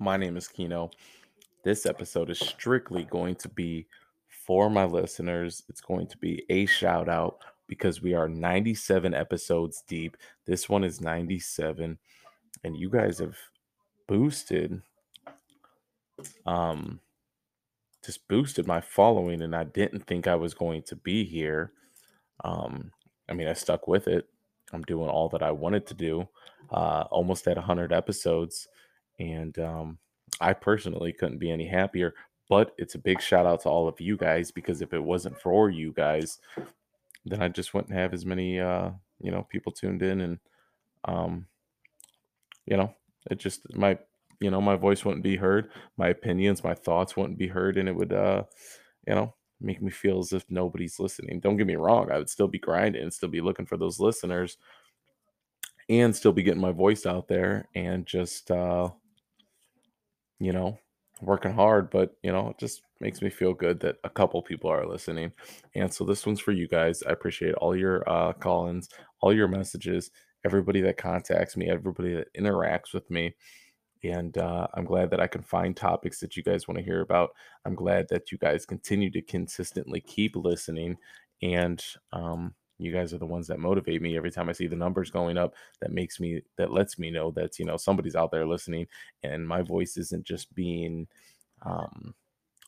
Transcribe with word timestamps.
My 0.00 0.16
name 0.16 0.36
is 0.36 0.46
Kino. 0.46 0.92
This 1.64 1.84
episode 1.84 2.30
is 2.30 2.38
strictly 2.38 3.02
going 3.02 3.34
to 3.36 3.48
be 3.48 3.88
for 4.28 4.70
my 4.70 4.84
listeners. 4.84 5.64
It's 5.68 5.80
going 5.80 6.06
to 6.06 6.16
be 6.18 6.44
a 6.50 6.66
shout 6.66 7.08
out 7.08 7.38
because 7.66 8.00
we 8.00 8.14
are 8.14 8.28
97 8.28 9.12
episodes 9.12 9.82
deep. 9.88 10.16
This 10.46 10.68
one 10.68 10.84
is 10.84 11.00
97 11.00 11.98
and 12.62 12.76
you 12.76 12.88
guys 12.88 13.18
have 13.18 13.36
boosted 14.06 14.80
um 16.46 17.00
just 18.04 18.26
boosted 18.28 18.66
my 18.66 18.80
following 18.80 19.42
and 19.42 19.54
I 19.54 19.64
didn't 19.64 20.06
think 20.06 20.26
I 20.28 20.36
was 20.36 20.54
going 20.54 20.82
to 20.84 20.94
be 20.96 21.24
here. 21.24 21.72
Um 22.44 22.92
I 23.28 23.32
mean, 23.32 23.48
I 23.48 23.52
stuck 23.52 23.88
with 23.88 24.06
it. 24.06 24.28
I'm 24.72 24.82
doing 24.82 25.08
all 25.10 25.28
that 25.30 25.42
I 25.42 25.50
wanted 25.50 25.88
to 25.88 25.94
do. 25.94 26.28
Uh 26.70 27.04
almost 27.10 27.48
at 27.48 27.56
100 27.56 27.92
episodes 27.92 28.68
and 29.18 29.58
um 29.58 29.98
I 30.40 30.52
personally 30.52 31.12
couldn't 31.12 31.38
be 31.38 31.50
any 31.50 31.66
happier, 31.66 32.14
but 32.48 32.74
it's 32.78 32.94
a 32.94 32.98
big 32.98 33.20
shout 33.20 33.46
out 33.46 33.62
to 33.62 33.68
all 33.68 33.88
of 33.88 34.00
you 34.00 34.16
guys 34.16 34.50
because 34.50 34.80
if 34.80 34.92
it 34.92 35.02
wasn't 35.02 35.40
for 35.40 35.70
you 35.70 35.92
guys, 35.92 36.38
then 37.24 37.42
I 37.42 37.48
just 37.48 37.74
wouldn't 37.74 37.92
have 37.92 38.14
as 38.14 38.24
many 38.24 38.60
uh, 38.60 38.90
you 39.20 39.30
know, 39.30 39.46
people 39.50 39.72
tuned 39.72 40.02
in 40.02 40.20
and 40.20 40.38
um, 41.04 41.46
you 42.66 42.76
know, 42.76 42.94
it 43.30 43.38
just 43.38 43.74
my 43.74 43.98
you 44.40 44.50
know, 44.50 44.60
my 44.60 44.76
voice 44.76 45.04
wouldn't 45.04 45.24
be 45.24 45.34
heard, 45.34 45.70
my 45.96 46.08
opinions, 46.08 46.62
my 46.62 46.74
thoughts 46.74 47.16
wouldn't 47.16 47.38
be 47.38 47.48
heard 47.48 47.76
and 47.76 47.88
it 47.88 47.96
would 47.96 48.12
uh, 48.12 48.44
you 49.06 49.14
know, 49.14 49.34
make 49.60 49.82
me 49.82 49.90
feel 49.90 50.20
as 50.20 50.32
if 50.32 50.44
nobody's 50.48 51.00
listening. 51.00 51.40
Don't 51.40 51.56
get 51.56 51.66
me 51.66 51.76
wrong, 51.76 52.10
I 52.12 52.18
would 52.18 52.30
still 52.30 52.48
be 52.48 52.58
grinding 52.58 53.02
and 53.02 53.12
still 53.12 53.28
be 53.28 53.40
looking 53.40 53.66
for 53.66 53.76
those 53.76 53.98
listeners 53.98 54.56
and 55.88 56.14
still 56.14 56.32
be 56.32 56.42
getting 56.42 56.60
my 56.60 56.70
voice 56.70 57.06
out 57.06 57.28
there 57.28 57.66
and 57.74 58.06
just 58.06 58.50
uh 58.50 58.90
you 60.40 60.52
know, 60.52 60.78
working 61.20 61.52
hard, 61.52 61.90
but 61.90 62.16
you 62.22 62.32
know, 62.32 62.50
it 62.50 62.58
just 62.58 62.82
makes 63.00 63.22
me 63.22 63.30
feel 63.30 63.54
good 63.54 63.80
that 63.80 63.96
a 64.04 64.10
couple 64.10 64.40
people 64.42 64.70
are 64.70 64.86
listening. 64.86 65.32
And 65.74 65.92
so 65.92 66.04
this 66.04 66.26
one's 66.26 66.40
for 66.40 66.52
you 66.52 66.68
guys. 66.68 67.02
I 67.02 67.12
appreciate 67.12 67.54
all 67.54 67.76
your 67.76 68.08
uh 68.08 68.32
call-ins, 68.34 68.88
all 69.20 69.32
your 69.32 69.48
messages, 69.48 70.10
everybody 70.44 70.80
that 70.82 70.96
contacts 70.96 71.56
me, 71.56 71.68
everybody 71.70 72.14
that 72.14 72.32
interacts 72.34 72.92
with 72.94 73.10
me. 73.10 73.34
And 74.04 74.38
uh, 74.38 74.68
I'm 74.74 74.84
glad 74.84 75.10
that 75.10 75.20
I 75.20 75.26
can 75.26 75.42
find 75.42 75.76
topics 75.76 76.20
that 76.20 76.36
you 76.36 76.42
guys 76.42 76.68
want 76.68 76.78
to 76.78 76.84
hear 76.84 77.00
about. 77.00 77.30
I'm 77.64 77.74
glad 77.74 78.06
that 78.10 78.30
you 78.30 78.38
guys 78.38 78.64
continue 78.64 79.10
to 79.10 79.22
consistently 79.22 80.00
keep 80.00 80.36
listening. 80.36 80.96
And 81.42 81.84
um, 82.12 82.54
you 82.78 82.92
guys 82.92 83.12
are 83.12 83.18
the 83.18 83.26
ones 83.26 83.46
that 83.48 83.58
motivate 83.58 84.00
me 84.00 84.16
every 84.16 84.30
time 84.30 84.48
I 84.48 84.52
see 84.52 84.66
the 84.66 84.76
numbers 84.76 85.10
going 85.10 85.36
up. 85.36 85.54
That 85.80 85.92
makes 85.92 86.20
me, 86.20 86.42
that 86.56 86.72
lets 86.72 86.98
me 86.98 87.10
know 87.10 87.30
that, 87.32 87.58
you 87.58 87.64
know, 87.64 87.76
somebody's 87.76 88.16
out 88.16 88.30
there 88.30 88.46
listening 88.46 88.86
and 89.22 89.46
my 89.46 89.62
voice 89.62 89.96
isn't 89.96 90.24
just 90.24 90.54
being 90.54 91.06
um, 91.62 92.14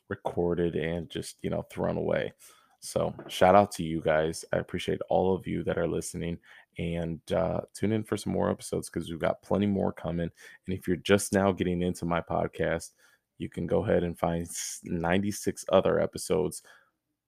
recorded 0.08 0.74
and 0.74 1.08
just, 1.08 1.36
you 1.42 1.50
know, 1.50 1.62
thrown 1.70 1.96
away. 1.96 2.32
So 2.80 3.14
shout 3.28 3.54
out 3.54 3.70
to 3.72 3.84
you 3.84 4.00
guys. 4.00 4.44
I 4.52 4.56
appreciate 4.56 5.00
all 5.08 5.34
of 5.34 5.46
you 5.46 5.62
that 5.64 5.78
are 5.78 5.86
listening 5.86 6.38
and 6.78 7.20
uh, 7.32 7.60
tune 7.74 7.92
in 7.92 8.02
for 8.02 8.16
some 8.16 8.32
more 8.32 8.50
episodes 8.50 8.88
because 8.88 9.10
we've 9.10 9.20
got 9.20 9.42
plenty 9.42 9.66
more 9.66 9.92
coming. 9.92 10.30
And 10.66 10.76
if 10.76 10.88
you're 10.88 10.96
just 10.96 11.32
now 11.32 11.52
getting 11.52 11.82
into 11.82 12.04
my 12.04 12.20
podcast, 12.20 12.92
you 13.38 13.48
can 13.48 13.66
go 13.66 13.84
ahead 13.84 14.02
and 14.02 14.18
find 14.18 14.48
96 14.84 15.64
other 15.70 16.00
episodes 16.00 16.62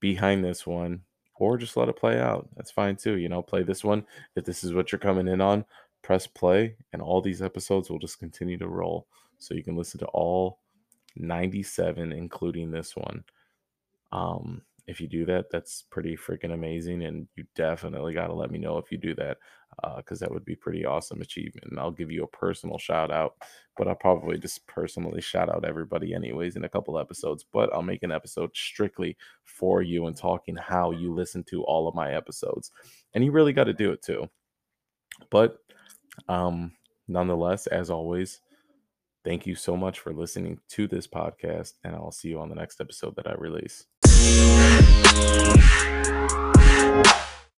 behind 0.00 0.44
this 0.44 0.67
one 0.67 1.02
or 1.43 1.59
just 1.59 1.77
let 1.77 1.89
it 1.89 1.97
play 1.97 2.21
out. 2.21 2.48
That's 2.57 2.71
fine 2.71 2.95
too. 2.95 3.17
You 3.17 3.29
know, 3.29 3.43
play 3.43 3.65
this 3.65 3.83
one. 3.83 4.07
If 4.37 4.45
this 4.45 4.62
is 4.62 4.73
what 4.73 4.93
you're 4.93 5.01
coming 5.01 5.27
in 5.27 5.41
on, 5.41 5.65
press 6.01 6.25
play, 6.25 6.77
and 6.93 7.03
all 7.03 7.21
these 7.21 7.43
episodes 7.43 7.91
will 7.91 7.98
just 7.98 8.21
continue 8.21 8.57
to 8.59 8.69
roll. 8.69 9.09
So 9.39 9.55
you 9.55 9.65
can 9.65 9.77
listen 9.77 9.98
to 9.98 10.07
all 10.07 10.61
97, 11.17 12.13
including 12.13 12.70
this 12.70 12.95
one. 12.95 13.25
Um, 14.13 14.63
if 14.86 15.00
you 15.00 15.06
do 15.06 15.25
that, 15.27 15.47
that's 15.50 15.84
pretty 15.91 16.16
freaking 16.16 16.52
amazing. 16.52 17.05
And 17.05 17.29
you 17.36 17.45
definitely 17.55 18.14
got 18.14 18.27
to 18.29 18.34
let 18.34 18.51
me 18.51 18.58
know 18.58 18.79
if 18.79 18.90
you 18.90 18.98
do 18.98 19.14
that 19.14 19.39
because 19.96 20.20
uh, 20.20 20.27
that 20.27 20.33
would 20.33 20.45
be 20.45 20.57
pretty 20.57 20.84
awesome 20.84 21.23
achievement. 21.23 21.68
And 21.70 21.79
I'll 21.79 21.90
give 21.90 22.11
you 22.11 22.24
a 22.24 22.36
personal 22.36 22.79
shout 22.79 23.11
out, 23.11 23.36
but 23.77 23.89
I'll 23.89 23.95
probably 23.95 24.39
just 24.39 24.67
personally 24.67 25.20
shout 25.20 25.48
out 25.48 25.64
everybody 25.64 26.14
anyways 26.14 26.57
in 26.57 26.64
a 26.64 26.68
couple 26.68 26.98
episodes. 26.98 27.45
But 27.51 27.73
I'll 27.73 27.83
make 27.83 28.02
an 28.02 28.12
episode 28.12 28.51
strictly 28.55 29.17
for 29.45 29.83
you 29.83 30.07
and 30.07 30.17
talking 30.17 30.57
how 30.57 30.90
you 30.90 31.14
listen 31.14 31.45
to 31.45 31.62
all 31.62 31.89
of 31.89 31.95
my 31.95 32.12
episodes. 32.12 32.73
And 33.14 33.24
you 33.24 33.33
really 33.33 33.52
got 33.52 33.64
to 33.64 33.73
do 33.73 33.92
it 33.92 34.02
too. 34.02 34.28
But 35.30 35.58
um, 36.28 36.73
nonetheless, 37.07 37.67
as 37.68 37.89
always, 37.89 38.40
thank 39.24 39.46
you 39.46 39.55
so 39.55 39.77
much 39.77 40.01
for 40.01 40.12
listening 40.12 40.58
to 40.70 40.89
this 40.89 41.07
podcast. 41.07 41.74
And 41.84 41.95
I'll 41.95 42.11
see 42.11 42.28
you 42.28 42.40
on 42.40 42.48
the 42.48 42.57
next 42.57 42.80
episode 42.80 43.14
that 43.17 43.28
I 43.28 43.34
release. 43.34 43.86
Thank 44.22 44.36
you. 44.36 44.62